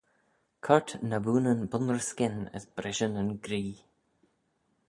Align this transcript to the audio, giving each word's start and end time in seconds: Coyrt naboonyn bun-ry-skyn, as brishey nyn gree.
Coyrt 0.65 0.89
naboonyn 1.09 1.61
bun-ry-skyn, 1.71 2.37
as 2.55 2.63
brishey 2.75 3.09
nyn 3.11 3.29
gree. 3.43 3.77